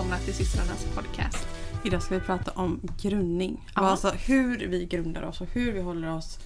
[0.00, 1.48] välkomna till systrarnas podcast.
[1.84, 3.68] Idag ska vi prata om grundning.
[3.74, 3.80] Ja.
[3.82, 6.38] Alltså hur vi grundar oss och hur vi håller oss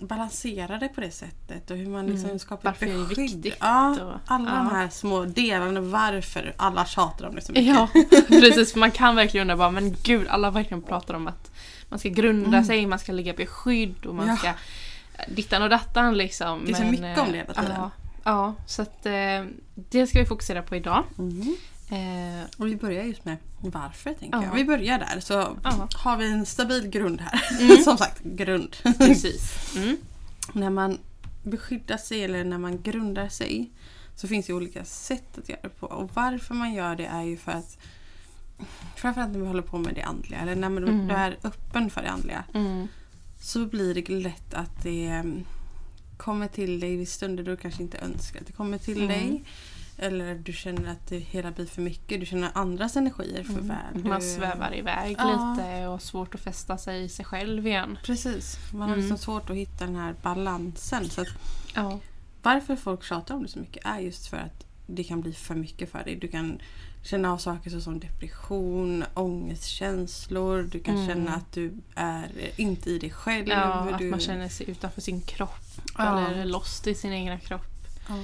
[0.00, 2.38] balanserade på det sättet och hur man liksom Mm.
[2.38, 3.52] skapar Varför är det beskydd.
[3.60, 4.56] Ja, och- alla ja.
[4.56, 7.66] de här små delarna varför alla tjatar om det så mycket.
[7.66, 7.88] Ja,
[8.28, 8.72] precis.
[8.72, 11.50] För man kan verkligen undra bara, men gud, alla verkligen pratar om att
[11.88, 12.64] man ska grunda Mm.
[12.64, 14.36] sig, man ska ligga beskydd och man Ja.
[14.36, 14.54] ska eh,
[15.28, 16.62] dittan och dattan liksom.
[16.64, 17.76] Det är så Men, mycket om det eh, hela tiden.
[17.76, 17.90] Ja,
[18.24, 21.04] ja så att eh, det ska vi fokusera på idag.
[21.18, 21.56] Mm.
[21.90, 24.44] Eh, Och vi börjar just med varför tänker Ja.
[24.44, 24.54] jag.
[24.54, 25.32] Vi börjar där så
[25.64, 25.88] Ja.
[25.94, 27.42] har vi en stabil grund här.
[27.60, 27.76] Mm.
[27.84, 28.76] Som sagt, grund.
[28.98, 29.52] precis.
[29.76, 29.96] Mm.
[30.52, 30.98] när man
[31.42, 33.70] beskyddar sig eller när man grundar sig
[34.16, 35.86] så finns det olika sätt att göra det på.
[35.86, 37.78] Och varför man gör det är ju för att
[38.96, 41.10] framförallt när vi håller på med det andliga eller när man Mm.
[41.10, 42.88] är öppen för det andliga Mm.
[43.40, 45.44] så blir det lätt att det mm,
[46.16, 49.08] kommer till dig vid stunder du kanske inte önskar att det kommer till Mm.
[49.08, 49.44] dig.
[49.96, 52.20] Eller du känner att det hela blir för mycket.
[52.20, 53.68] Du känner andras energier för Mm.
[53.68, 54.04] väl.
[54.04, 55.56] Man svävar iväg Ja.
[55.56, 57.98] lite och svårt att fästa sig i sig själv igen.
[58.04, 58.58] Precis.
[58.72, 58.98] Man har Mm.
[59.00, 61.10] liksom svårt att hitta den här balansen.
[61.10, 61.28] Så att
[61.74, 61.98] Ja.
[62.42, 65.54] Varför folk tjatar om det så mycket är just för att det kan bli för
[65.54, 66.16] mycket för dig.
[66.16, 66.58] Du kan
[67.02, 70.62] känna av saker såsom depression, ångestkänslor.
[70.62, 71.06] Du kan Mm.
[71.06, 73.48] känna att du är inte i dig själv.
[73.48, 75.64] Ja, att du, man känner sig utanför sin kropp.
[75.98, 76.26] Ja.
[76.28, 77.66] Eller lost i sin egna kropp.
[78.08, 78.14] ja.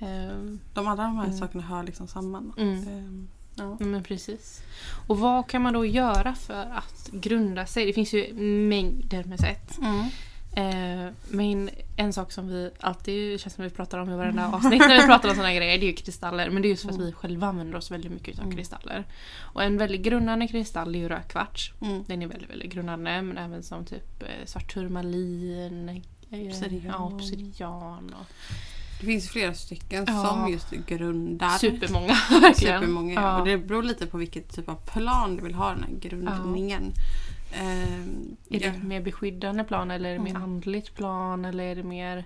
[0.00, 1.38] Ehm, De alla de här Mm.
[1.38, 2.52] sakerna hör liksom samman.
[2.58, 2.88] Mm.
[2.88, 3.76] Ehm, ja.
[3.80, 4.62] Men precis.
[5.06, 7.86] Och vad kan man då göra för att grunda sig?
[7.86, 8.34] Det finns ju
[8.68, 9.78] mängder med sätt.
[9.78, 10.06] Mm.
[10.52, 14.78] Eh, men en sak som vi alltid, känns som vi pratar om i varenda avsnitt
[14.80, 16.50] när vi pratar om sådana grejer, det är ju kristaller.
[16.50, 17.06] Men det är just för att Mm.
[17.06, 18.56] vi själva använder oss väldigt mycket av Mm.
[18.56, 19.04] kristaller.
[19.38, 21.72] Och en väldigt grundande kristall är ju rödkvarts.
[21.82, 22.04] Mm.
[22.06, 23.22] Den är väldigt, väldigt grundande.
[23.22, 25.96] Men även som typ eh, svart turmalin, eh,
[26.46, 26.94] Obsidian.
[26.98, 28.26] Ja, obsidian och
[29.00, 30.26] Det finns flera stycken Ja.
[30.26, 31.48] som just grundar.
[31.58, 32.80] supermånga verkligen.
[32.80, 33.14] Supermånga.
[33.14, 33.38] Ja.
[33.40, 36.92] Och det beror lite på vilket typ av plan du vill ha den här grundningen.
[37.52, 38.72] Ehm, Är det ja.
[38.72, 40.42] ett mer beskyddande plan eller är det mer Mm.
[40.42, 42.24] andligt plan eller är det mer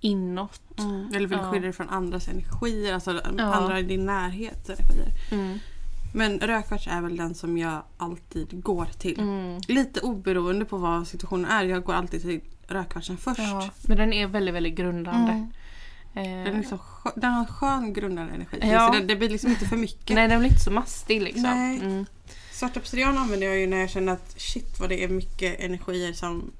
[0.00, 0.60] inåt?
[0.78, 1.08] Mm.
[1.14, 1.50] Eller vill Ja.
[1.50, 3.44] skydda dig från andras energier, alltså Ja.
[3.54, 5.08] andra i din närhet energier.
[5.32, 5.58] Mm.
[6.14, 9.20] Men rödkvarts är väl den som jag alltid går till.
[9.20, 9.60] Mm.
[9.68, 11.64] Lite oberoende på vad situationen är.
[11.64, 13.38] Jag går alltid till rödkvartsen först.
[13.40, 15.32] Ja, men den är väldigt, väldigt grundande.
[15.32, 15.52] Mm.
[16.14, 16.78] Eh, Den, är liksom
[17.16, 18.58] den har skön grundande energi.
[18.62, 18.92] Ja.
[18.92, 20.16] Så det, det blir liksom inte för mycket.
[20.16, 21.42] Nej, den blir inte så mastig liksom.
[21.42, 21.80] Nej.
[21.80, 22.06] Mm.
[22.52, 26.12] Svart obsidian använder jag ju när jag känner att shit vad det är mycket energier
[26.12, 26.50] som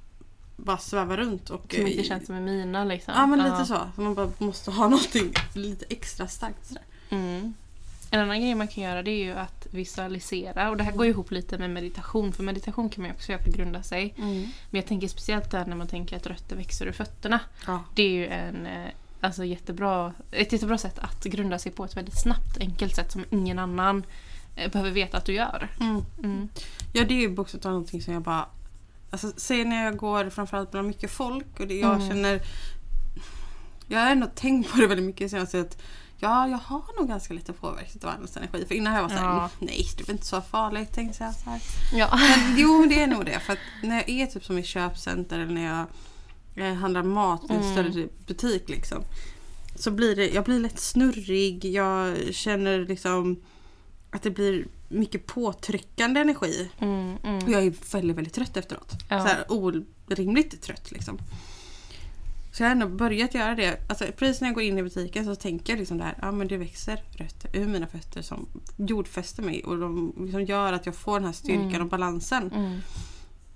[0.57, 1.51] bara svävar runt.
[1.51, 3.15] Och, Som inte eh, känns som en mina liksom.
[3.17, 3.65] Ja men lite så.
[3.65, 4.03] så.
[4.03, 6.67] Man bara måste ha någonting lite extra starkt.
[6.67, 6.83] Sådär.
[7.11, 7.55] Mm.
[8.11, 10.71] En annan grej man kan göra det är ju att visualisera.
[10.71, 12.33] Och det här går ihop lite med meditation.
[12.33, 14.15] För meditation kan man ju också göra för att grunda sig.
[14.17, 17.41] Men jag tänker speciellt där när man tänker att rötter växer ur fötterna.
[17.67, 17.85] Ja.
[17.95, 21.97] Det är ju en, eh, alltså jättebra, ett jättebra sätt att grunda sig på ett
[21.97, 24.05] väldigt snabbt, enkelt sätt som ingen annan
[24.56, 25.69] eh, behöver veta att du gör.
[25.81, 26.03] Mm.
[26.25, 26.49] Mm.
[26.93, 28.47] Ja det är ju bokstavligt talat någonting som jag bara
[29.11, 32.09] Alltså säg när jag går framförallt bland mycket folk och det, jag Mm.
[32.09, 32.41] känner
[33.89, 35.79] Jag har ändå tänkt på det väldigt mycket senast att
[36.21, 38.65] Ja, jag har nog ganska lite påverkat av andras energi.
[38.69, 39.50] För innan jag var såhär, Ja.
[39.59, 41.61] nej det är inte så farligt tänkte jag så här.
[41.93, 42.09] Ja.
[42.12, 43.41] Men jo, det är nog det.
[43.41, 45.87] För när jag är typ som i köpcenter eller när jag
[46.65, 47.73] handlar mat i en Mm.
[47.73, 49.03] större butik liksom.
[49.75, 51.65] Så blir det, jag blir lätt snurrig.
[51.65, 53.37] Jag känner liksom
[54.11, 56.71] att det blir mycket påtryckande energi.
[56.79, 57.53] Mm, Och mm.
[57.53, 58.93] jag är väldigt, väldigt trött efteråt.
[59.09, 59.21] Ja.
[59.21, 61.19] Så här orimligt trött liksom.
[62.53, 63.81] Så jag har ändå börjat göra det.
[63.89, 66.19] Alltså, precis när jag går in i butiken så tänker jag liksom det här.
[66.23, 69.65] Ja men det växer rötter ur mina fötter som jordfäster mig.
[69.65, 71.83] Och de liksom gör att jag får den här styrkan Mm.
[71.83, 72.51] och balansen.
[72.55, 72.79] Mm.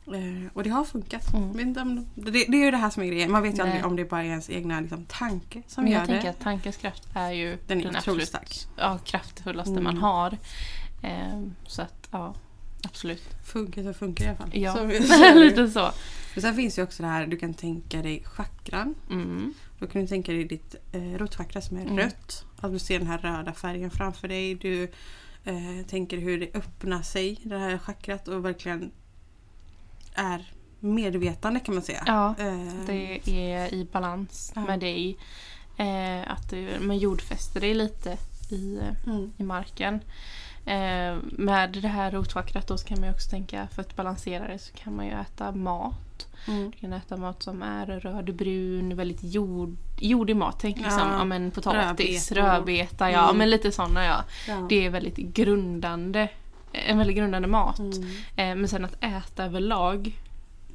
[0.06, 1.34] Eh, och det har funkat.
[1.34, 1.76] Mm.
[1.78, 3.30] Om- Det, det är ju det här som är grejen.
[3.32, 3.88] Man vet ju aldrig Nej.
[3.90, 6.30] om det bara är ens egna liksom, tanke som Men gör jag tänker det.
[6.30, 8.56] att tankens kraft är ju Den är den absolut stark.
[8.76, 9.84] ja, kraftfullaste Mm.
[9.84, 10.38] man har.
[11.02, 12.34] Ehm, så att ja,
[12.82, 13.22] absolut.
[13.44, 14.50] Funkar så funkar i alla fall.
[14.52, 14.84] Ja, så,
[15.34, 15.90] lite så.
[16.34, 18.94] Men sen finns ju också det här, du kan tänka dig chakran.
[19.10, 19.54] Mm.
[19.78, 21.96] Då kan du tänka dig ditt eh, rotchakra som är Mm.
[21.98, 22.44] rött.
[22.60, 24.54] Att du ser den här röda färgen framför dig.
[24.54, 24.82] Du
[25.44, 28.90] eh, tänker hur det öppnar sig, det här chakrat och verkligen
[30.14, 32.02] är medvetande kan man säga.
[32.06, 34.60] Ja, Eh, det är i balans Ja.
[34.60, 35.16] med dig.
[35.76, 38.16] Eh, att du, man jordfäster dig lite
[38.50, 40.00] i, mm, i marken.
[40.66, 44.58] Eh, med det här rotchakrat då så kan man också tänka för att balansera det
[44.58, 46.26] så kan man ju äta mat.
[46.48, 46.70] mm.
[46.70, 50.56] Du kan äta mat som är röd, brun, väldigt jord, jordig mat.
[50.60, 51.18] Tänk liksom Ja.
[51.18, 52.56] ja, men potatis, Rödbetor.
[52.56, 53.38] rödbeta, ja Mm.
[53.38, 54.24] men lite sådana ja.
[54.48, 54.66] Ja.
[54.68, 56.28] Det är väldigt grundande,
[56.72, 57.78] en väldigt grundande mat.
[57.78, 58.02] Mm.
[58.36, 60.18] Eh, men sen att äta överlag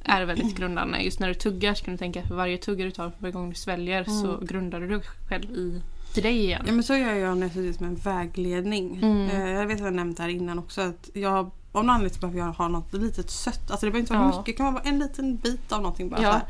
[0.04, 0.98] är väldigt grundande.
[0.98, 3.32] Just när du tuggar så kan du tänka att för varje tugga du tar varje
[3.32, 4.46] gång du sväljer så Mm.
[4.46, 5.82] grundar du dig själv i
[6.14, 6.62] till dig igen.
[6.66, 8.96] Ja men så gör jag när jag suttit med en vägledning.
[9.02, 9.28] Mm.
[9.30, 11.32] Eh, jag vet att jag nämnt det här innan också att jag
[11.72, 13.70] av någon anledning så behöver jag ha något litet sött.
[13.70, 14.28] Alltså det behöver inte vara Ja.
[14.28, 16.22] mycket, det kan vara en liten bit av någonting bara.
[16.22, 16.40] Ja.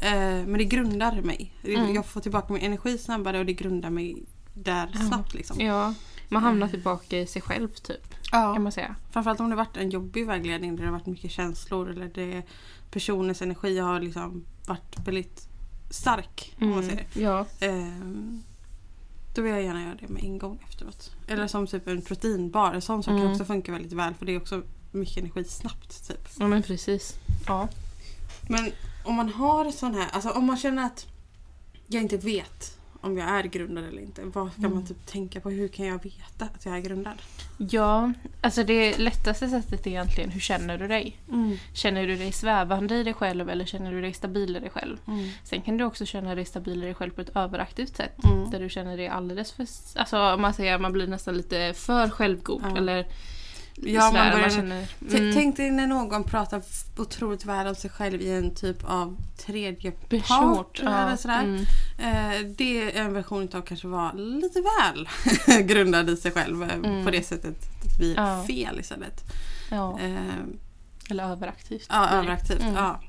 [0.00, 0.06] Så.
[0.06, 0.12] Eh,
[0.46, 1.52] men det grundar mig.
[1.64, 1.94] Mm.
[1.94, 4.16] Jag får tillbaka min energi snabbare och det grundar mig
[4.54, 5.60] där snabbt liksom.
[5.60, 5.94] Ja,
[6.32, 8.14] man hamnar tillbaka i sig själv typ.
[8.32, 8.54] Ja.
[8.54, 8.96] Kan man säga.
[9.10, 12.42] Framförallt om det varit en jobbig vägledning där det har varit mycket känslor eller det
[12.90, 15.48] personens energi har liksom varit väldigt
[15.90, 16.56] stark.
[16.60, 17.20] Om man säger det.
[17.20, 17.46] Ja.
[17.60, 18.42] Ehm,
[19.34, 21.10] då vill jag gärna göra det med en gång efteråt.
[21.28, 22.74] Eller som typ en proteinbar.
[22.74, 23.22] En sån sak Mm.
[23.22, 26.08] kan också funka väldigt väl för det är också mycket energi snabbt.
[26.08, 26.28] Typ.
[26.38, 27.14] ja, men precis.
[27.46, 27.68] Ja.
[28.48, 28.72] Men
[29.04, 31.06] om man har sån här, alltså om man känner att
[31.86, 34.22] jag inte vet om jag är grundad eller inte.
[34.24, 34.74] Vad kan Mm.
[34.74, 35.50] man typ tänka på?
[35.50, 37.14] Hur kan jag veta att jag är grundad?
[37.58, 41.18] ja, alltså det lättaste sättet är egentligen hur känner du dig?
[41.74, 44.96] Känner du dig svävande i dig själv eller känner du dig stabil i dig själv?
[45.06, 45.28] Mm.
[45.44, 48.24] Sen kan du också känna dig stabil i dig själv på ett överaktivt sätt.
[48.24, 48.50] Mm.
[48.50, 49.66] Där du känner dig alldeles för...
[50.00, 52.76] Alltså om man säger att man blir nästan lite för självgod.
[52.76, 53.06] Eller
[53.76, 56.62] Ja, sådär, man börjar, känner, T- mm, Tänk dig när någon pratar
[56.96, 60.80] otroligt väl om sig själv i en typ av tredje part.
[60.84, 61.56] Ja, mm,
[61.98, 65.08] Eh, det är en version av kanske vara lite väl
[65.66, 66.62] grundad i sig själv.
[66.62, 67.04] eh, Mm.
[67.04, 68.44] På det sättet att det blir Ja.
[68.46, 69.20] fel istället.
[69.70, 70.16] ja, Eh,
[71.10, 71.86] eller överaktivt.
[71.90, 72.60] ja, överaktivt.
[72.62, 72.74] Mm.
[72.74, 73.00] Ja.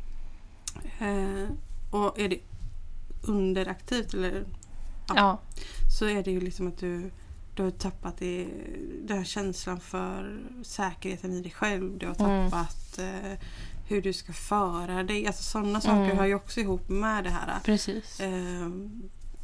[1.91, 2.37] Och är det
[3.27, 4.43] underaktivt eller
[5.15, 5.39] Ja.
[5.99, 7.11] så är det ju liksom att du,
[7.55, 8.47] du har tappat det,
[9.07, 11.97] den här känslan för säkerheten i dig själv.
[11.97, 12.51] Du har Mm.
[12.51, 13.39] tappat eh,
[13.87, 15.27] hur du ska föra dig.
[15.27, 16.17] Alltså sådana saker Mm.
[16.17, 17.59] hör ju också ihop med det här.
[17.65, 18.19] Precis.
[18.19, 19.01] Ehm,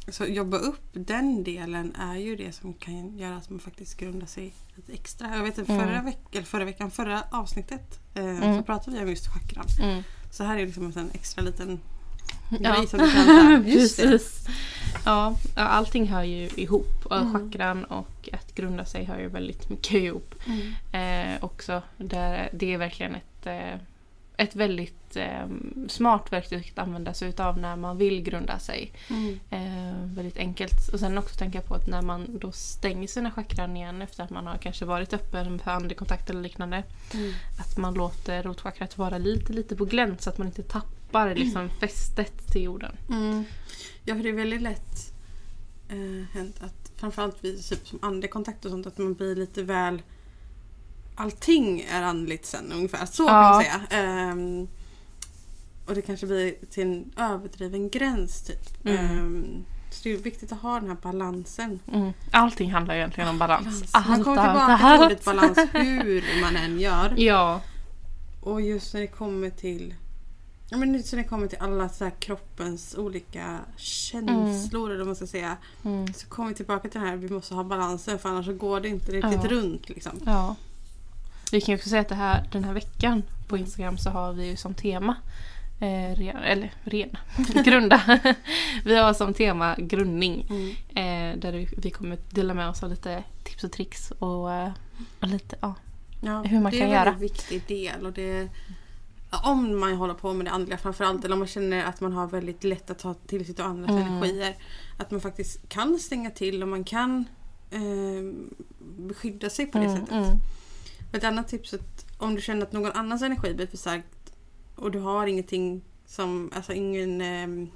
[0.08, 4.26] så jobba upp den delen är ju det som kan göra att man faktiskt grundar
[4.26, 5.36] sig lite extra.
[5.36, 6.04] Jag vet att förra, Mm.
[6.06, 8.56] veck- förra veckan, förra avsnittet eh, Mm.
[8.58, 9.66] så pratade vi om just chakran.
[9.82, 10.02] Mm.
[10.30, 11.80] Så här är liksom en extra liten
[12.60, 12.84] Ja.
[13.64, 14.46] Precis.
[15.04, 17.06] Ja, allting hör ju ihop.
[17.06, 17.32] Och Mm.
[17.32, 20.34] chakran och att grunda sig hör ju väldigt mycket ihop.
[20.46, 21.34] Mm.
[21.34, 21.82] Eh, också.
[21.96, 23.74] Där, det är verkligen ett, eh,
[24.36, 25.46] ett väldigt eh,
[25.88, 28.92] smart verktyg att använda sig utav när man vill grunda sig.
[29.10, 29.40] Mm.
[29.50, 30.88] Eh, väldigt enkelt.
[30.92, 34.30] Och sen också tänka på att när man då stänger sina chakran igen efter att
[34.30, 36.82] man har kanske varit öppen för andekontakt eller liknande.
[37.14, 37.32] Mm.
[37.58, 40.99] Att man låter rotchakrat vara lite, lite på glänt så att man inte tappar
[41.34, 42.96] liksom, fästet till jorden.
[43.08, 43.44] Mm.
[44.04, 45.12] Ja, för det är väldigt lätt
[45.88, 50.02] eh, hänt att framförallt vid typ som andekontakt och sånt att man blir lite väl
[51.14, 53.42] Allting är andligt sen ungefär, så kan Ja.
[53.50, 53.80] man säga.
[54.02, 54.68] Ehm,
[55.86, 58.86] och det kanske blir till en överdriven gräns typ.
[58.86, 58.96] Mm.
[59.18, 61.80] Ehm, så det är viktigt att ha den här balansen.
[61.92, 62.12] Mm.
[62.30, 63.64] Allting handlar egentligen om balans.
[63.64, 63.90] Balans.
[63.94, 65.02] Allt, Man kommer allt, tillbaka till allt.
[65.12, 67.14] ordet balans hur man än gör.
[67.20, 67.60] Ja.
[68.40, 69.94] Och just när det kommer till
[70.70, 75.06] Ja, men just när det kommer till alla så här kroppens olika känslor eller vad
[75.06, 75.56] man ska säga.
[75.84, 76.14] Mm.
[76.14, 78.80] Så kommer vi tillbaka till det här vi måste ha balansen för annars så går
[78.80, 79.50] det inte riktigt Ja.
[79.50, 79.88] runt.
[79.88, 80.12] Liksom.
[80.26, 80.56] ja.
[81.52, 84.32] Vi kan ju också säga att det här, den här veckan på Instagram så har
[84.32, 85.16] vi ju som tema
[85.80, 87.16] eh, ren, eller ren,
[87.64, 88.20] grunda.
[88.84, 90.46] vi har som tema grundning.
[90.50, 90.68] Mm.
[91.34, 94.70] Eh, där vi kommer dela med oss av lite tips och tricks och, eh,
[95.20, 95.74] och lite, ja.
[96.22, 97.10] Ja, Hur man det kan är en göra.
[97.10, 98.06] väldigt viktig del.
[98.06, 98.48] Och det,
[99.44, 102.26] om man håller på med det andliga framförallt eller om man känner att man har
[102.26, 104.06] väldigt lätt att ta till sig av andras Mm.
[104.06, 104.56] energier.
[104.98, 107.24] Att man faktiskt kan stänga till och man kan
[107.70, 108.34] eh,
[108.98, 110.12] beskydda sig på det Mm, sättet.
[110.12, 110.38] mm.
[111.12, 114.32] Ett annat tips är att om du känner att någon annans energi blir för starkt
[114.76, 117.68] och du har ingenting som, alltså ingen, eh,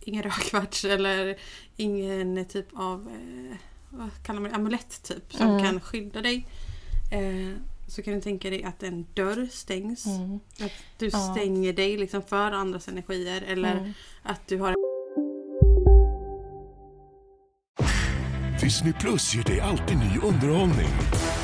[0.00, 1.36] ingen rödkvarts eller
[1.76, 3.56] ingen typ av, eh,
[3.90, 5.62] vad kallar man det, amulett typ som Mm.
[5.64, 6.46] kan skydda dig.
[7.12, 7.56] Eh,
[7.90, 10.06] så kan du tänka dig att en dörr stängs.
[10.06, 10.40] Mm.
[10.60, 11.18] Att du Ja.
[11.34, 13.92] stänger dig liksom för andras energier eller Mm.
[14.22, 14.74] att du har
[18.60, 20.88] Disney Plus ger dig alltid ny underhållning.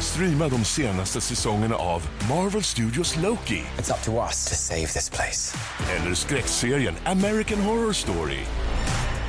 [0.01, 5.11] Streama de senaste säsongerna av Marvel Studios Loki It's up to us to save this
[5.11, 5.57] place.
[5.97, 8.39] eller skräckserien American Horror Story.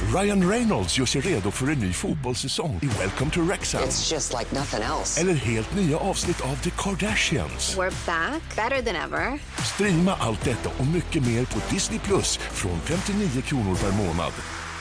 [0.02, 3.82] Ryan Reynolds gör sig redo för en ny fotbollssäsong i Welcome to Wrexham.
[3.84, 5.22] It's just like nothing else.
[5.22, 7.78] Eller helt nya avsnitt av The Kardashians.
[7.78, 9.40] We're back, better than ever.
[9.74, 14.32] Streama allt detta och mycket mer på Disney Plus från 59 kronor per månad.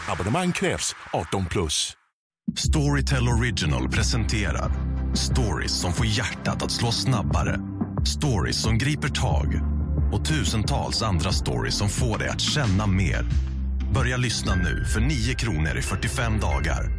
[0.08, 1.92] Abonnemang krävs 18 plus.
[2.56, 4.72] Storytel Original presenterar
[5.14, 7.60] stories som får hjärtat att slå snabbare.
[8.06, 9.60] Stories som griper tag
[10.12, 13.26] och tusentals andra stories som får dig att känna mer.
[13.96, 16.90] Börja lyssna nu för 9 kronor i 45 dagar.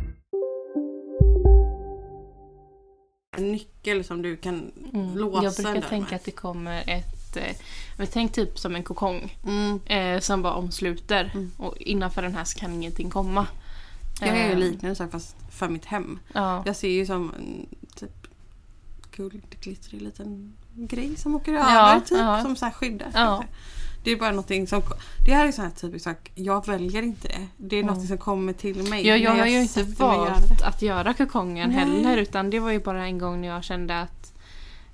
[3.37, 5.17] en nyckel som du kan Mm.
[5.17, 6.15] låsa Jag brukar tänka med.
[6.15, 7.37] att det kommer ett...
[7.37, 7.55] Eh,
[7.97, 9.79] men tänk typ som en kokong Mm.
[9.85, 11.31] eh, som bara omsluter.
[11.57, 13.47] Och innanför den här så kan ingenting komma.
[14.21, 16.19] Jag gör ju Eh, liknande sak fast för mitt hem.
[16.33, 16.63] Ja.
[16.65, 18.27] Jag ser ju som en typ
[19.15, 22.17] guldglittrig liten grej som åker Ja, över typ.
[22.17, 22.41] ja.
[22.41, 23.11] Som så här skyddar.
[23.13, 23.43] Ja.
[24.07, 24.81] Det är bara någonting som...
[25.25, 26.31] Det här är sån här typisk sak.
[26.35, 27.47] Jag väljer inte det.
[27.57, 27.95] Det är Mm.
[27.95, 29.07] något som kommer till mig.
[29.07, 31.77] Jag, jag har ju inte valt att göra kukongen Nej.
[31.79, 34.33] heller utan det var ju bara en gång när jag kände att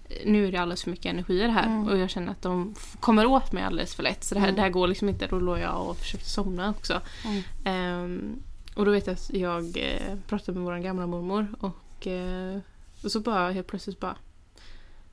[0.10, 1.88] eh, nu är det alldeles för mycket energier här Mm.
[1.88, 4.24] och jag känner att de kommer åt mig alldeles för lätt.
[4.24, 4.55] Så det här, Mm.
[4.55, 5.27] det här går liksom inte.
[5.27, 7.01] Då låg jag och försökte somna också.
[7.25, 7.43] Mm.
[7.65, 8.36] Ehm,
[8.75, 12.60] och då vet jag att jag eh, pratade med vår gamla mormor och, eh,
[13.03, 14.15] och så bara helt plötsligt bara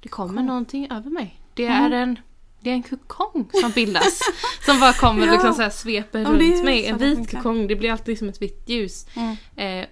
[0.00, 0.46] Det kommer Kom.
[0.46, 1.40] någonting över mig.
[1.54, 1.84] Det Mm.
[1.92, 2.18] är en
[2.60, 4.20] det är en kokong som bildas.
[4.66, 5.32] som bara kommer och Ja.
[5.32, 6.86] liksom så här sveper är runt mig.
[6.86, 9.06] En vit kokong, det blir alltid som ett vitt ljus.
[9.14, 9.36] Mm.
[9.56, 9.88] Eh,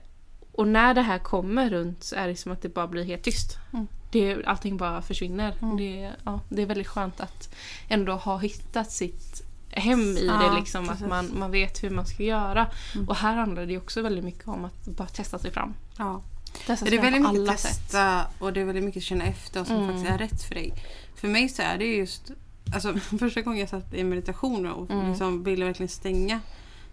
[0.53, 3.23] och när det här kommer runt så är det som att det bara blir helt
[3.23, 3.57] tyst.
[3.73, 3.87] Mm.
[4.13, 5.55] Det, allting bara försvinner.
[5.63, 5.77] Mm.
[5.77, 7.55] Det, ja, det är väldigt skönt att
[7.89, 10.61] ändå ha hittat sitt hem i Ja, det.
[10.61, 12.67] Liksom, att man, man vet hur man ska göra.
[12.95, 13.09] Mm.
[13.09, 15.75] Och här handlar det också väldigt mycket om att bara testa sig fram.
[15.99, 16.23] Ja.
[16.67, 17.77] Testa sig Det är väldigt mycket alla sätt.
[17.91, 19.89] testa och det är väldigt mycket känna efter vad som Mm.
[19.89, 20.75] faktiskt är rätt för dig.
[21.17, 22.31] För mig så är det just
[22.75, 25.09] Alltså första gången jag satt i meditation och Mm.
[25.11, 26.41] liksom ville verkligen stänga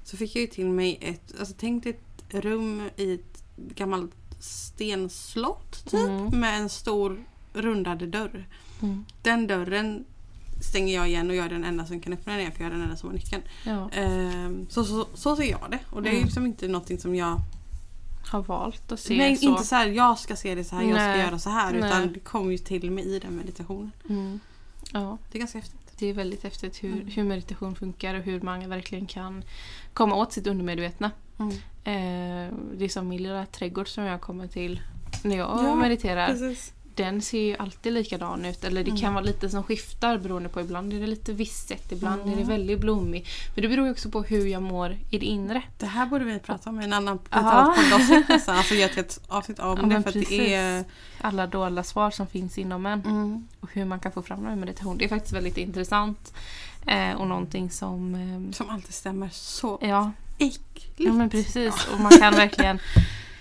[0.03, 1.91] så fick jag ju till mig ett, alltså tänk dig
[2.29, 3.43] ett rum i ett
[3.75, 6.39] gammalt stenslott typ Mm.
[6.39, 8.47] med en stor rundad dörr.
[8.81, 9.05] Mm.
[9.21, 10.05] Den dörren
[10.69, 12.67] stänger jag igen och jag är den enda som kan öppna den igen för jag
[12.67, 13.41] är den enda som har nyckeln.
[13.65, 16.25] Ja, Ehm, så, så, så ser jag det och det är ju Mm.
[16.25, 17.39] liksom inte någonting som jag
[18.31, 19.45] har valt att se Nej, så.
[19.45, 21.19] inte så här jag ska se det så här, jag ska Nej.
[21.19, 21.71] göra så här.
[21.73, 21.79] Nej.
[21.89, 23.91] Utan det kom ju till mig i den meditationen.
[24.09, 24.39] Mm.
[25.01, 25.93] Ja, Det är ganska häftigt.
[25.99, 27.07] det är väldigt häftigt hur, Mm.
[27.07, 29.43] hur meditation funkar och hur man verkligen kan
[29.93, 31.11] komma åt sitt undermedvetna.
[31.39, 31.51] Mm.
[31.83, 34.81] Eh, det är som min lilla trädgård som jag kommer till
[35.23, 36.27] när jag Ja, mediterar.
[36.27, 36.73] Precis.
[36.95, 38.63] Den ser ju alltid likadan ut.
[38.63, 39.01] Eller det Mm.
[39.01, 40.61] kan vara lite som skiftar beroende på.
[40.61, 42.47] Ibland är det lite visset, ibland är det Mm.
[42.47, 43.27] väldigt blommig.
[43.55, 45.61] Men det beror ju också på hur jag mår i det inre.
[45.77, 47.75] Det här borde vi prata om i en annan Ja.
[47.77, 48.57] poddavsnitt nästan.
[48.57, 50.85] Alltså göra ett avsnitt av Ja, det för att det är...
[51.21, 53.01] Alla dolda svar som finns inom en.
[53.01, 53.47] Mm.
[53.59, 54.97] Och hur man kan få fram dem i meditation.
[54.97, 56.33] Det är faktiskt väldigt intressant.
[56.87, 58.15] Eh, och någonting som...
[58.15, 60.93] Eh, Som alltid stämmer så ja, äckligt.
[60.97, 61.87] Ja men precis.
[61.93, 62.79] Och man kan verkligen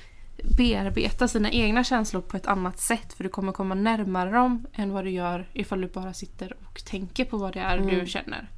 [0.56, 3.12] bearbeta sina egna känslor på ett annat sätt.
[3.12, 6.84] För du kommer komma närmare dem än vad du gör ifall du bara sitter och
[6.84, 7.98] tänker på vad det är Mm.
[7.98, 8.48] du känner.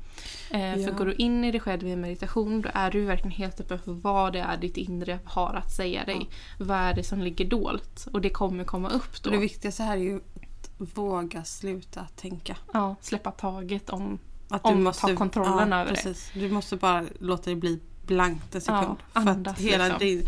[0.51, 0.87] Eh, Ja.
[0.87, 3.79] För går du in i dig själv i meditation då är du verkligen helt öppen
[3.79, 6.29] för vad det är ditt inre har att säga dig.
[6.59, 8.07] Vad är det som ligger dolt?
[8.13, 9.31] Och det kommer komma upp då.
[9.31, 12.57] Och det viktigaste här är ju att våga sluta tänka.
[12.73, 14.19] ja, släppa taget om...
[14.49, 15.95] Att Om att ta kontrollen över det.
[15.97, 16.31] precis.
[16.35, 18.97] Du måste bara låta det bli blankt en sekund.
[19.15, 19.99] Ja, för andas att hela liksom.
[19.99, 20.23] din,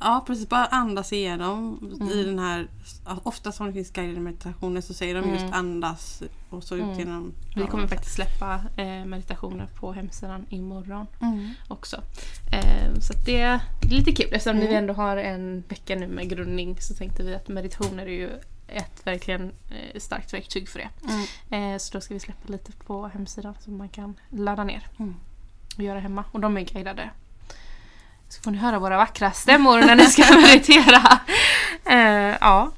[0.00, 1.78] Ja precis, bara andas igenom
[2.10, 2.26] i Mm.
[2.26, 2.68] den här
[3.22, 5.52] Ofta som det finns guidade meditationer så säger de just Mm.
[5.54, 6.98] andas och så ut Mm.
[6.98, 11.06] genom Vi kommer faktiskt släppa eh, meditationer på hemsidan imorgon.
[11.20, 11.50] mm.
[11.68, 11.96] också.
[12.52, 13.60] Eh, så det är
[13.90, 17.48] lite kul eftersom vi ändå har en vecka nu med grundning så tänkte vi att
[17.48, 18.30] meditationer är ju
[18.68, 20.88] ett verkligen eh, starkt verktyg för det.
[21.50, 21.74] Mm.
[21.74, 25.14] Eh, så då ska vi släppa lite på hemsidan som man kan ladda ner Mm.
[25.76, 26.24] och göra hemma.
[26.32, 27.10] Och de är guidade.
[28.34, 31.18] Så får ni höra våra vackra stämmor när ni ska meditera.
[31.84, 32.72] Eh, ja,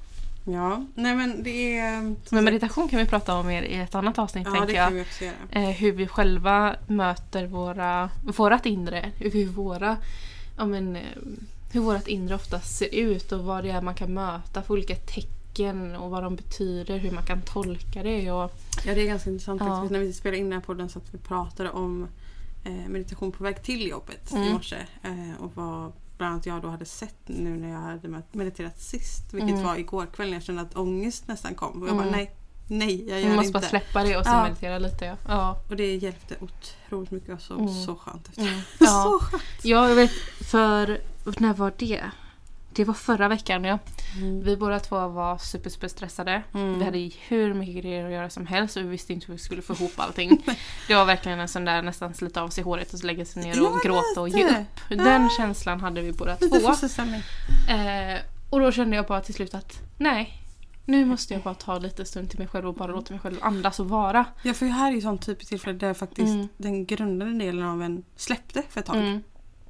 [0.49, 2.01] Ja, nej men det är...
[2.01, 4.73] som men meditation kan vi prata om mer i ett annat avsnitt Ja tänker det
[4.73, 5.05] jag.
[5.21, 9.11] vi eh, hur vi själva möter våra, vårat inre.
[9.17, 9.97] Hur, våra,
[10.57, 11.03] ja, men, eh,
[11.73, 14.95] hur vårat inre ofta ser ut och vad det är man kan möta för olika
[14.95, 18.31] tecken och vad de betyder, hur man kan tolka det.
[18.31, 18.53] Och,
[18.85, 19.89] Ja det är ganska intressant Ja.
[19.91, 22.09] När vi spelade in den här podden så att vi pratade om eh,
[22.71, 24.53] meditation på väg till jobbet i Mm.
[24.53, 24.77] morse.
[25.03, 28.81] Eh, och vad bland annat jag då hade sett nu när jag hade med- mediterat
[28.81, 29.35] sist.
[29.35, 29.63] Vilket Mm.
[29.65, 31.83] var igår kväll när jag kände att ångest nästan kom.
[31.83, 32.17] Och jag bara Mm.
[32.19, 32.35] nej,
[32.67, 33.59] nej jag gör man det måste inte.
[33.59, 34.43] bara släppa det och så Ja.
[34.43, 35.05] meditera lite.
[35.05, 35.17] Ja.
[35.29, 35.61] Ja.
[35.71, 37.69] Och det hjälpte otroligt mycket och så, Mm.
[37.85, 38.43] så skönt efter.
[38.43, 38.61] Mm.
[38.81, 38.87] Ja.
[39.05, 39.43] så skönt!
[39.63, 40.11] ja, jag vet
[40.51, 41.01] för
[41.41, 42.01] när var det?
[42.77, 43.79] Det var förra veckan ja.
[44.17, 44.43] Mm.
[44.45, 46.43] Vi båda två var super, super stressade.
[46.55, 46.79] Mm.
[46.79, 49.39] Vi hade hur mycket grejer att göra som helst och vi visste inte hur vi
[49.39, 50.43] skulle få ihop allting.
[50.89, 53.63] det var verkligen en sån där nästan slita av sig håret och lägga sig ner
[53.63, 54.67] och Ja, gråta och ge upp.
[54.89, 56.47] Den känslan hade vi båda två.
[57.69, 60.43] Eh, och då kände jag bara till slut att nej,
[60.85, 63.37] nu måste jag bara ta lite stund till mig själv och bara låta mig själv
[63.41, 64.25] andas och vara.
[64.43, 66.49] Ja för här är ju sånt typiskt tillfälle där faktiskt Mm.
[66.57, 68.97] den grundande delen av en släppte för ett tag.
[68.97, 69.23] Mm.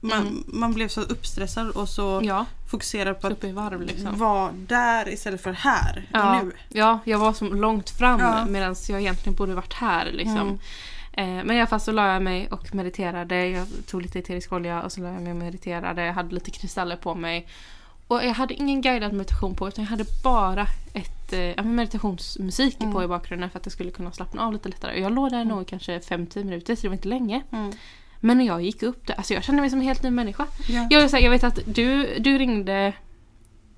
[0.09, 0.45] Man, Mm.
[0.47, 4.19] man blev så uppstressad och så Ja, fokuserad på att varv liksom.
[4.19, 6.53] vara där istället för här Ja, nu.
[6.69, 8.45] ja, jag var så långt fram Ja.
[8.49, 10.11] medan jag egentligen borde varit här.
[10.13, 10.37] Liksom.
[10.39, 10.59] Mm.
[11.13, 13.47] Eh, men i alla fall så la jag mig och mediterade.
[13.49, 16.05] Jag tog lite eterisk olja och så la jag mig och mediterade.
[16.05, 17.47] Jag hade lite kristaller på mig.
[18.09, 22.93] Och jag hade ingen guidad meditation på utan jag hade bara ett eh, meditationsmusik Mm.
[22.93, 24.93] på i bakgrunden för att jag skulle kunna slappna av lite lättare.
[24.93, 27.43] Och Jag låg där nog i kanske 5-10 minuter så det var inte länge.
[27.53, 27.73] Mm.
[28.27, 30.47] Men när jag gick upp där, alltså jag kände mig som en helt ny människa.
[30.69, 30.87] Ja.
[30.91, 32.93] Jag, så här, jag vet att du, du ringde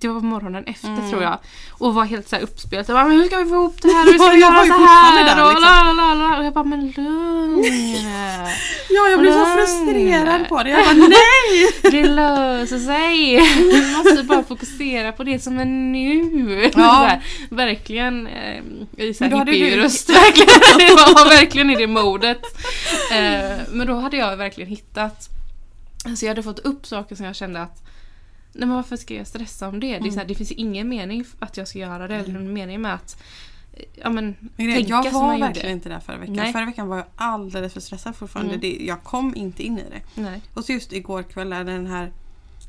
[0.00, 1.10] det var på morgonen efter Mm.
[1.10, 1.38] tror jag.
[1.70, 2.88] Och var helt så här uppspelt.
[2.88, 4.04] Jag bara, men hur ska vi få ihop det här?
[4.12, 5.24] Hur ska vi göra så här?
[5.24, 5.70] där, och, liksom.
[5.70, 6.38] la, la, la.
[6.38, 7.64] och jag bara, men lugn.
[8.90, 10.70] Ja, jag blev så frustrerad på det.
[10.70, 11.72] Jag bara nej!
[11.82, 13.40] Det löser sig.
[13.56, 16.70] Vi måste bara fokusera på det som är nu.
[16.76, 16.80] Ja.
[17.08, 18.62] Här, verkligen eh,
[18.96, 20.10] i så här hippieröst.
[20.10, 20.96] Verkligen.
[20.96, 22.42] Var verkligen i det modet.
[23.12, 25.28] Eh, men då hade jag verkligen hittat
[26.04, 27.82] Alltså jag hade fått upp saker som jag kände att
[28.52, 29.98] Nej men varför ska jag stressa om det?
[29.98, 32.14] Det, är så här, det finns ingen mening att jag ska göra det.
[32.14, 33.22] Eller någon mening med att
[33.72, 35.72] eh, ja, men, Men tänka jag som var man verkligen gjorde.
[35.72, 36.34] inte där förra veckan.
[36.34, 36.52] Nej.
[36.52, 38.54] Förra veckan var jag alldeles för stressad fortfarande.
[38.54, 38.60] Mm.
[38.60, 40.22] Det, jag kom inte in i det.
[40.22, 40.42] Nej.
[40.54, 42.12] Och så just igår kväll är den här...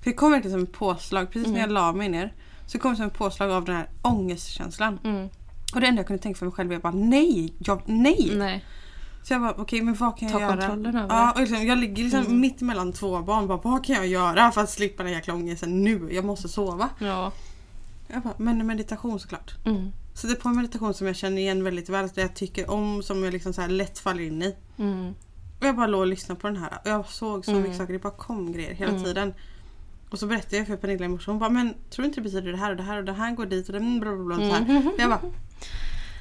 [0.04, 1.32] För det kom verkligen som ett påslag.
[1.32, 2.34] Precis när jag la mig ner
[2.68, 5.00] så kom det som ett påslag av den här ångestkänslan.
[5.04, 5.30] Mm.
[5.74, 8.32] Och det enda jag kunde tänka för mig själv var bara nej, jag, nej.
[8.36, 8.66] Nej.
[9.24, 10.58] Så jag bara okej men vad kan Ta jag göra?
[10.68, 12.40] kontrollen över ja, och liksom, Jag ligger liksom Mm.
[12.40, 13.48] mitt mellan två barn.
[13.48, 16.10] Bara, vad kan jag göra för att slippa den jäkla ångesten nu?
[16.12, 16.90] Jag måste sova.
[17.00, 17.32] Ja.
[18.08, 19.56] Jag bara, men meditation såklart.
[19.66, 19.92] Mm.
[20.14, 22.08] Så det är på en meditation som jag känner igen väldigt väl.
[22.16, 24.56] Det jag tycker om som jag liksom så lätt faller in i.
[24.78, 25.14] Mm.
[25.60, 26.80] Och jag bara låg och lyssnade på den här.
[26.84, 27.64] Och jag såg så Mm.
[27.64, 27.94] mycket saker.
[27.94, 29.04] Det bara kom grejer hela Mm.
[29.04, 29.34] tiden.
[30.10, 31.32] Och så berättade jag för Pernilla i morse.
[31.32, 33.14] Hon bara, men tror du inte det betyder det här och det här och det
[33.14, 34.36] här går dit och det bla bla bla.
[34.38, 34.62] Så här.
[34.62, 34.92] Mm.
[34.98, 35.22] Jag bara,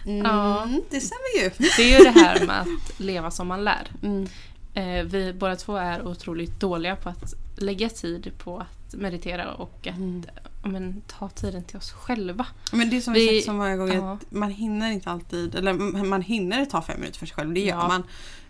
[0.06, 0.68] mm, Ja.
[0.90, 1.50] det stämmer ju.
[1.76, 3.88] Det är ju det här med att leva som man lär.
[4.02, 4.26] Mm.
[4.74, 9.86] Eh, vi båda två är otroligt dåliga på att lägga tid på att meditera och
[9.86, 10.24] att Mm.
[10.64, 12.46] men, ta tiden till oss själva.
[12.72, 14.12] Men det är som vi Vi- sagt så många gånger ja.
[14.12, 15.72] att man hinner inte alltid, eller
[16.04, 17.88] man hinner ta fem minuter för sig själv, det gör Ja.
[17.88, 18.02] man.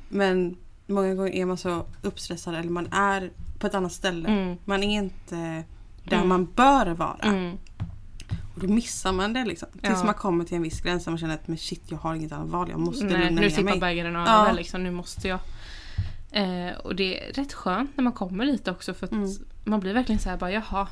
[0.09, 4.29] Men många gånger är man så uppstressad eller man är på ett annat ställe.
[4.29, 4.57] Mm.
[4.65, 5.65] Man är inte
[6.05, 6.29] där Mm.
[6.29, 7.19] man bör vara.
[7.23, 7.59] Mm.
[8.63, 9.69] Och då missar man det liksom.
[9.73, 10.05] Tills Ja.
[10.05, 12.33] man kommer till en viss gräns och man känner att men shit jag har inget
[12.33, 13.81] annat val, jag måste Nej, lugna nu ner tippar mig.
[13.81, 14.53] bägaren över Ja.
[14.53, 15.39] liksom, nu måste jag.
[16.31, 19.29] Eh, och det är rätt skönt när man kommer dit också för att Mm.
[19.65, 20.89] man blir verkligen så här bara jaha.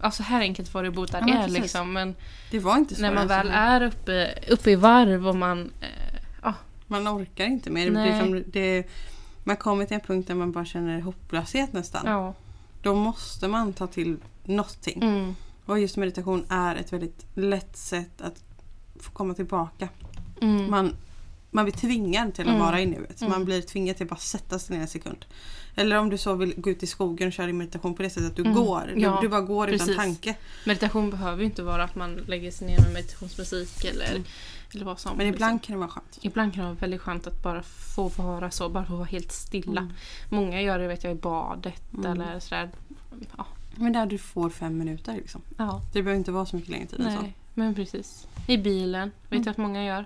[0.00, 1.92] Alltså här enkelt var det bot där Ja, men är liksom.
[1.92, 2.14] Men
[2.50, 3.02] Det var inte så.
[3.02, 6.54] när man väl är uppe, uppe i varv och man eh, ja,
[6.86, 7.84] Man orkar inte mer.
[7.84, 8.86] Det blir som, det,
[9.44, 12.02] man kommer till en punkt där man bara känner hopplöshet nästan.
[12.06, 12.34] ja.
[12.82, 15.02] Då måste man ta till någonting.
[15.02, 15.36] Mm,
[15.70, 18.42] Och just meditation är ett väldigt lätt sätt att
[19.00, 19.88] få komma tillbaka.
[20.42, 20.96] mm, Man,
[21.50, 22.60] man blir tvingad till att Mm.
[22.66, 23.18] vara i nuet.
[23.18, 23.38] Så Mm.
[23.38, 25.24] Man blir tvingad till att bara sätta sig ner en sekund.
[25.74, 28.10] Eller om du så vill gå ut i skogen och köra din meditation på det
[28.10, 28.54] sättet att du Mm.
[28.54, 28.90] går.
[28.94, 29.88] Du, Ja, du bara går precis.
[29.88, 30.36] utan tanke.
[30.66, 34.22] Meditation behöver ju inte vara att man lägger sig ner med meditationsmusik eller,
[34.74, 35.08] eller vad som.
[35.12, 35.16] Mm.
[35.18, 35.34] Men liksom.
[35.36, 36.18] ibland kan det vara skönt.
[36.20, 39.32] Ibland kan det vara väldigt skönt att bara få vara så, bara få vara helt
[39.32, 39.88] stilla.
[40.28, 42.06] Många gör det vet jag i badet Mm.
[42.12, 42.70] eller sådär.
[43.36, 43.46] Ja,
[43.80, 45.42] Men där du får fem minuter liksom.
[45.56, 47.22] ja Det behöver inte vara så mycket längre tid än så.
[47.22, 48.26] nej, men precis.
[48.48, 49.42] I bilen vet Mm.
[49.44, 50.04] jag att många gör.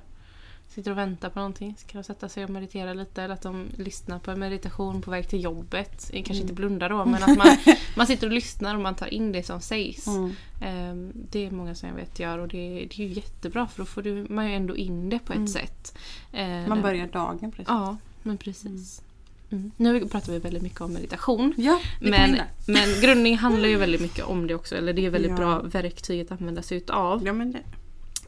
[0.69, 1.75] Sitter och väntar på någonting.
[1.79, 5.11] Ska de sätta sig och meditera lite eller att de lyssnar på en meditation på
[5.11, 6.11] väg till jobbet.
[6.13, 6.43] Kanske Mm.
[6.43, 7.47] inte blundar då men att man,
[7.97, 10.07] man sitter och lyssnar och man tar in det som sägs.
[10.07, 10.33] Mm.
[10.63, 12.59] Ehm, Det är många som jag vet gör och det,
[12.91, 15.37] det är ju jättebra för då får du, man ju ändå in det på ett
[15.37, 15.49] Mm.
[15.49, 15.99] sätt.
[16.33, 17.69] Eh, Man börjar dagen precis.
[17.69, 19.03] Ja, men precis.
[19.51, 19.71] Mm.
[19.77, 21.55] Nu pratar vi väldigt mycket om meditation.
[21.57, 22.45] Ja, Men, jag.
[22.67, 24.77] men grundning handlar ju väldigt mycket om det också.
[24.77, 25.37] Eller det är väldigt Ja.
[25.37, 27.27] bra verktyg att använda sig utav.
[27.27, 27.61] Ja, men det.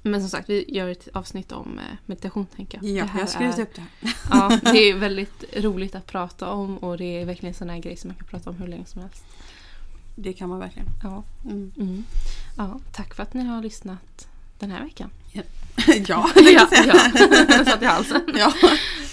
[0.02, 2.90] Men som sagt, vi gör ett avsnitt om eh, meditation tänker jag.
[2.90, 4.14] Ja, Det här jag är- upp det här.
[4.31, 7.79] Ja, det är väldigt roligt att prata om och det är verkligen en sån här
[7.79, 9.24] grej som man kan prata om hur länge som helst.
[10.16, 10.88] Det kan man verkligen.
[11.02, 11.24] Ja.
[11.44, 11.72] Mm.
[11.76, 12.05] Mm.
[12.57, 15.11] ja tack för att ni har lyssnat den här veckan.
[15.33, 15.42] ja,
[16.09, 16.94] ja, det kan jag säga.
[17.48, 17.64] ja.
[17.64, 18.20] satt i halsen.
[18.35, 18.52] ja.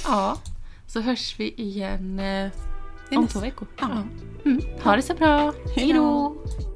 [0.06, 0.38] Ja,
[0.94, 2.52] så hörs vi igen eh,
[3.18, 3.68] om två veckor.
[3.80, 4.04] Ja.
[4.46, 4.62] Mm.
[4.84, 5.54] Ha det så bra.
[5.76, 6.04] Hej Hej då.
[6.04, 6.73] då!